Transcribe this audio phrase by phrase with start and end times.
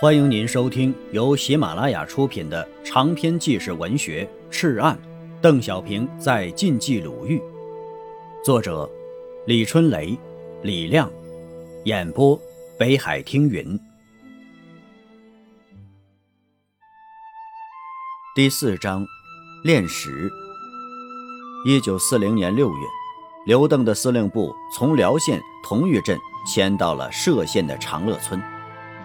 [0.00, 4.96] 欢迎您收听由喜马拉雅出品的长篇纪实文学《赤案》，
[5.40, 7.42] 邓小平在晋冀鲁豫，
[8.44, 8.88] 作者
[9.44, 10.16] 李春雷、
[10.62, 11.10] 李亮，
[11.84, 12.40] 演播
[12.78, 13.76] 北海听云。
[18.36, 19.04] 第四章，
[19.64, 20.30] 炼石。
[21.66, 22.86] 一九四零年六月，
[23.46, 28.40] 刘邓的司令部从辽县同玉镇迁到了歙县的长乐村。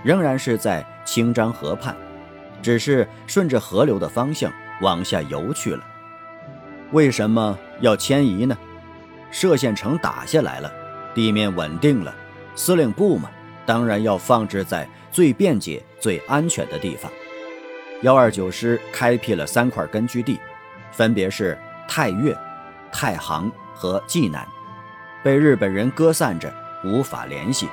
[0.03, 1.95] 仍然是在清漳河畔，
[2.61, 5.83] 只是顺着河流的方向往下游去了。
[6.91, 8.57] 为什么要迁移呢？
[9.31, 10.71] 歙县城打下来了，
[11.15, 12.13] 地面稳定了，
[12.55, 13.29] 司令部嘛，
[13.65, 17.11] 当然要放置在最便捷、最安全的地方。
[18.01, 20.39] 幺二九师开辟了三块根据地，
[20.91, 22.37] 分别是太岳、
[22.91, 24.45] 太行和济南，
[25.23, 27.67] 被日本人割散着，无法联系。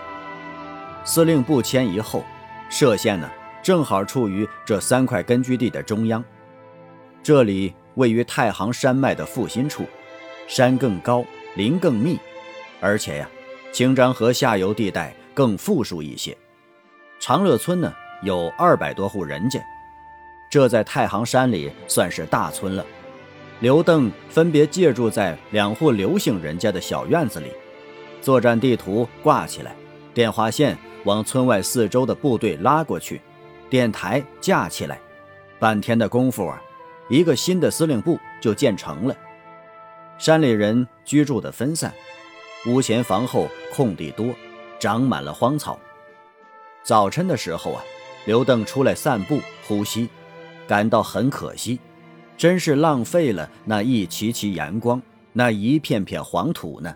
[1.05, 2.25] 司令部迁移后，
[2.71, 3.29] 歙县呢
[3.63, 6.25] 正好处于这三块根据地的中央。
[7.23, 9.85] 这里位于太行山脉的腹心处，
[10.47, 11.25] 山更高，
[11.57, 12.19] 林更密，
[12.81, 13.29] 而且呀，
[13.73, 16.35] 清漳河下游地带更富庶一些。
[17.19, 19.61] 长乐村呢有二百多户人家，
[20.51, 22.87] 这在太行山里算是大村了。
[23.59, 27.53] 刘邓分别借住在两户刘姓人家的小院子里，
[28.23, 29.75] 作战地图挂起来，
[30.15, 30.79] 电话线。
[31.05, 33.21] 往村外四周的部队拉过去，
[33.69, 35.01] 电台架起来，
[35.59, 36.63] 半天的功夫啊，
[37.09, 39.17] 一个新的司令部就建成了。
[40.19, 41.93] 山里人居住的分散，
[42.67, 44.35] 屋前房后空地多，
[44.79, 45.79] 长满了荒草。
[46.83, 47.83] 早晨的时候啊，
[48.27, 50.09] 刘邓出来散步呼吸，
[50.69, 51.81] 感到很可惜，
[52.37, 55.01] 真是浪费了那一齐齐阳光，
[55.33, 56.95] 那一片片黄土呢。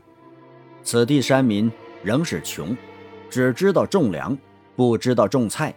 [0.83, 2.77] 此地山民仍是穷。
[3.35, 4.39] 只知道种粮，
[4.77, 5.75] 不知道种菜。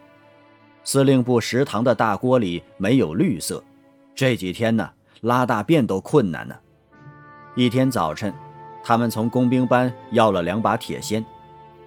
[0.83, 3.63] 司令部食堂的大锅里没有绿色，
[4.13, 4.87] 这几天呢，
[5.21, 6.55] 拉大便都困难呢。
[7.55, 8.31] 一天早晨，
[8.83, 11.25] 他们从工兵班要了两把铁锨，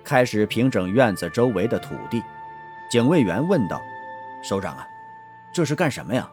[0.03, 2.20] 开始平整院子周围的土地。
[2.91, 3.80] 警卫员问道
[4.42, 4.84] ：“首长啊，
[5.54, 6.28] 这是干什么呀？”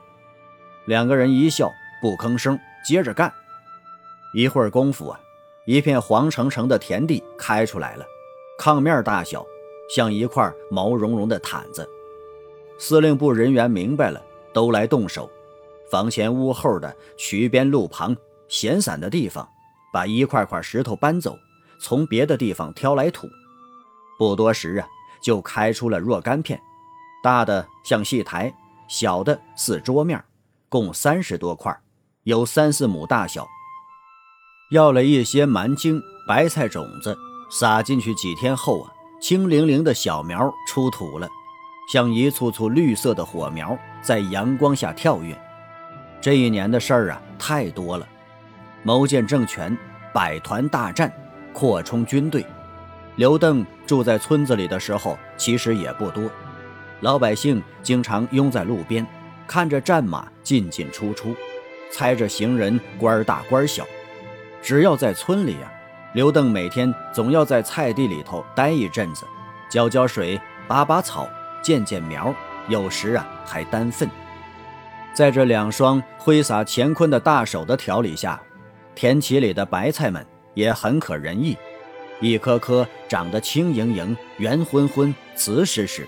[0.87, 1.71] 两个人一笑，
[2.01, 3.31] 不吭声，接着干。
[4.33, 5.19] 一会儿功夫啊，
[5.67, 8.05] 一片黄澄澄的田地开出来了。
[8.57, 9.45] 炕面大小，
[9.95, 11.87] 像一块毛茸茸的毯子。
[12.79, 14.21] 司令部人员明白了，
[14.53, 15.29] 都来动手。
[15.89, 18.15] 房前屋后的渠边路旁
[18.47, 19.47] 闲散的地方，
[19.93, 21.37] 把一块块石头搬走，
[21.79, 23.27] 从别的地方挑来土。
[24.17, 24.87] 不多时啊，
[25.21, 26.59] 就开出了若干片，
[27.23, 28.53] 大的像戏台，
[28.89, 30.21] 小的似桌面，
[30.67, 31.75] 共三十多块，
[32.23, 33.47] 有三四亩大小。
[34.71, 37.17] 要了一些蛮荆、白菜种子。
[37.49, 38.91] 撒进去几天后啊，
[39.21, 41.27] 青灵灵的小苗出土了，
[41.91, 45.37] 像一簇簇绿色的火苗在阳光下跳跃。
[46.19, 48.07] 这一年的事儿啊，太多了：
[48.83, 49.75] 谋建政权、
[50.13, 51.11] 百团大战、
[51.53, 52.45] 扩充军队。
[53.15, 56.29] 刘邓住在村子里的时候，其实也不多。
[56.99, 59.05] 老百姓经常拥在路边，
[59.47, 61.35] 看着战马进进出出，
[61.91, 63.85] 猜着行人官大官小。
[64.61, 65.71] 只要在村里啊。
[66.17, 69.23] 刘邓每天总要在菜地里头待一阵子，
[69.69, 71.29] 浇浇水、拔拔草、
[71.61, 72.33] 见见苗，
[72.67, 74.09] 有时啊还担粪。
[75.13, 78.41] 在这两双挥洒乾坤的大手的调理下，
[78.95, 81.55] 田畦里的白菜们也很可人意，
[82.19, 86.07] 一颗颗长得轻盈盈、圆浑浑、瓷实实，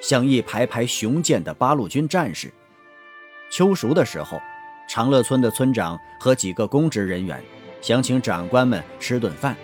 [0.00, 2.50] 像一排排雄健的八路军战士。
[3.50, 4.40] 秋熟的时候，
[4.88, 7.38] 长乐村的村长和几个公职人员。
[7.80, 9.56] 想请长官们吃顿饭，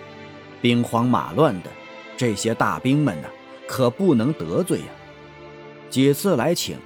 [0.61, 1.69] 兵荒马乱的
[2.17, 3.27] 这些大兵们呢，
[3.67, 4.85] 可不能得罪呀。
[5.89, 6.77] 几次来请，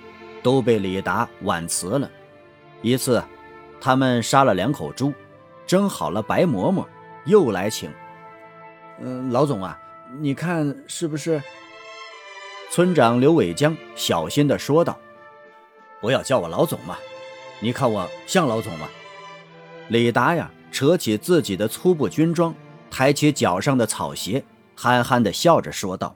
[0.43, 2.09] 都被李达婉辞了。
[2.81, 3.23] 一次，
[3.79, 5.13] 他们杀了两口猪，
[5.65, 6.87] 蒸好了白馍馍，
[7.25, 7.89] 又来请。
[8.99, 9.79] 嗯，老总啊，
[10.19, 11.41] 你看是不是？
[12.69, 14.97] 村长刘伟江小心地说道
[15.99, 16.97] ：“不要叫我老总嘛，
[17.59, 18.89] 你看我像老总吗？”
[19.87, 20.51] 李达呀。
[20.71, 22.55] 扯起自己的粗布军装，
[22.89, 24.43] 抬起脚上的草鞋，
[24.75, 26.15] 憨憨地笑着说道：“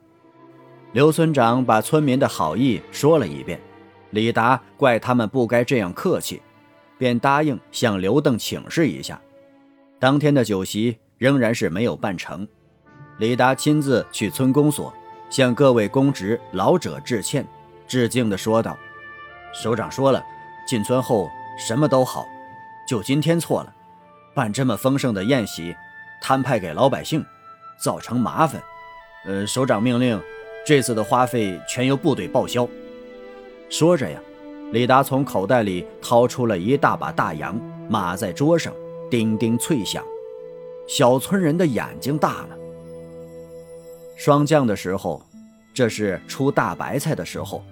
[0.94, 3.60] 刘村长把村民的好意说了一遍，
[4.12, 6.42] 李达怪他们不该这样客气，
[6.98, 9.20] 便答应向刘邓请示一下。
[10.00, 12.48] 当天的酒席仍然是没有办成，
[13.20, 14.94] 李达亲自去村公所，
[15.30, 17.46] 向各位公职老者致歉，
[17.88, 18.78] 致敬地说道
[19.54, 20.24] ：‘首长说了，
[20.66, 22.26] 进村后什么都好，
[22.88, 23.74] 就今天错了。’”
[24.36, 25.74] 办这么丰盛的宴席，
[26.22, 27.26] 摊派给老百姓，
[27.78, 28.62] 造成麻烦。
[29.26, 30.22] 呃，首长命令，
[30.68, 32.68] 这次的花费全由部队报销，
[33.70, 34.20] 说着呀，
[34.74, 37.60] 李达从口袋里掏出了一大把大洋，
[37.90, 38.74] 码在桌上，
[39.10, 40.04] 叮叮脆响。
[40.86, 42.50] 小村人的眼睛大了。
[44.18, 45.24] 霜降的时候，
[45.74, 47.64] 这是出大白菜的时候，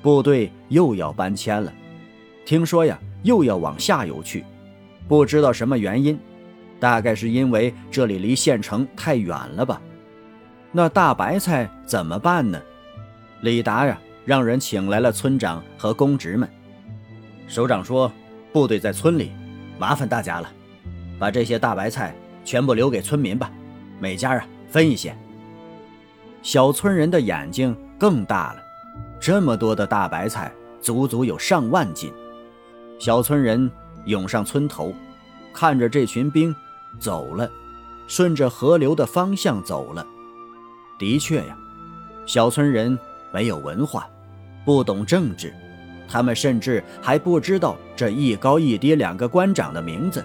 [0.00, 1.70] 部队又要搬迁了。
[2.46, 4.44] 听说呀，又要往下游去，
[5.08, 6.18] 不知道什么原因，
[6.78, 9.80] 大概是因为这里离县城太远了吧？
[10.70, 12.60] 那大白菜怎么办呢？
[13.40, 16.48] 李达呀，让人请来了村长和公职们。
[17.46, 18.12] 首长说
[18.52, 19.32] ：“部队在村里，
[19.78, 20.48] 麻烦大家了，
[21.18, 22.14] 把这些大白菜。”
[22.44, 23.52] 全部留给村民吧，
[24.00, 25.14] 每家啊分一些。
[26.40, 28.62] 小村人的眼睛更大了，
[29.20, 30.50] 这么多的大白菜，
[30.80, 32.10] 足足有上万斤。
[32.98, 33.70] 小村人
[34.08, 34.92] 涌上村头，
[35.52, 36.54] 看着这群兵
[36.98, 37.48] 走了，
[38.06, 40.04] 顺着河流的方向走了。
[40.98, 41.56] 的确呀，
[42.26, 42.98] 小村人
[43.32, 44.08] 没有文化，
[44.64, 45.54] 不懂政治，
[46.08, 50.24] 他们甚至还不知道这一高一低两个官长的名字，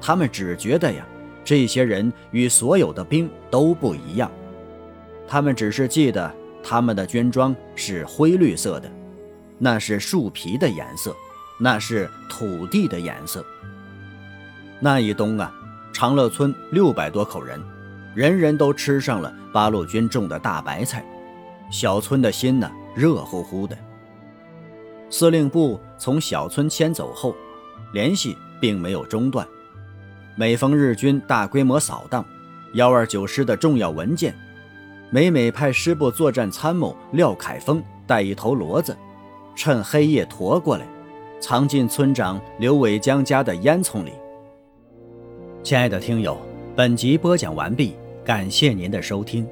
[0.00, 1.06] 他们只觉得呀。
[1.46, 4.30] 这些人与所有的兵都不一样，
[5.28, 8.90] 他们只是记得他们的军装是灰绿色的，
[9.58, 11.14] 那是树皮的颜色，
[11.58, 13.44] 那是土地的颜色。
[14.80, 15.52] 那一冬啊，
[15.92, 17.62] 长乐村六百多口人，
[18.14, 21.04] 人人都吃上了八路军种的大白菜，
[21.70, 23.76] 小村的心呢热乎乎的。
[25.10, 27.34] 司令部从小村迁走后，
[27.92, 29.46] 联系并没有中断。
[30.36, 32.24] 每逢日军大规模扫荡，
[32.72, 34.34] 幺二九师的重要文件，
[35.10, 38.96] 每每派师部作战参谋廖凯峰带一头骡子，
[39.54, 40.84] 趁黑夜驮过来，
[41.46, 44.12] 藏进村长刘伟江家的烟囱里。
[45.62, 46.38] 亲爱的听友，
[46.74, 47.92] 本集播讲完毕，
[48.24, 49.46] 感谢您的收听。